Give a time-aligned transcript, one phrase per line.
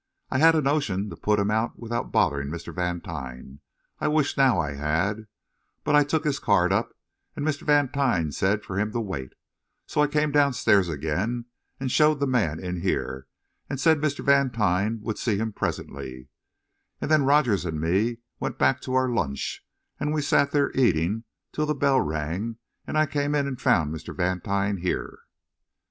[0.31, 2.73] I had a notion to put him out without bothering Mr.
[2.73, 3.59] Vantine
[3.99, 5.27] I wish now I had
[5.83, 6.97] but I took his card up,
[7.35, 7.61] and Mr.
[7.67, 9.33] Vantine said for him to wait;
[9.85, 11.45] so I come downstairs again,
[11.79, 13.27] and showed the man in here,
[13.69, 14.25] and said Mr.
[14.25, 16.29] Vantine would see him presently,
[16.99, 19.63] and then Rogers and me went back to our lunch
[19.99, 22.57] and we sat there eating till the bell rang,
[22.87, 24.15] and I came in and found Mr.
[24.17, 25.19] Vantine here."